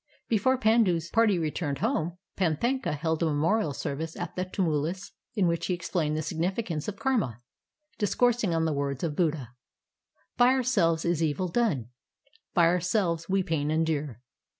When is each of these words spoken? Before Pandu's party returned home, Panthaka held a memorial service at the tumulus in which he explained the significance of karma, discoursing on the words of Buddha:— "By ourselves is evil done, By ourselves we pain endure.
Before 0.27 0.57
Pandu's 0.57 1.11
party 1.11 1.37
returned 1.37 1.77
home, 1.77 2.17
Panthaka 2.35 2.93
held 2.93 3.21
a 3.21 3.27
memorial 3.27 3.71
service 3.71 4.15
at 4.17 4.35
the 4.35 4.45
tumulus 4.45 5.11
in 5.35 5.45
which 5.45 5.67
he 5.67 5.75
explained 5.75 6.17
the 6.17 6.23
significance 6.23 6.87
of 6.87 6.97
karma, 6.97 7.43
discoursing 7.99 8.51
on 8.55 8.65
the 8.65 8.73
words 8.73 9.03
of 9.03 9.15
Buddha:— 9.15 9.51
"By 10.39 10.53
ourselves 10.53 11.05
is 11.05 11.21
evil 11.21 11.49
done, 11.49 11.89
By 12.55 12.65
ourselves 12.65 13.29
we 13.29 13.43
pain 13.43 13.69
endure. 13.69 14.21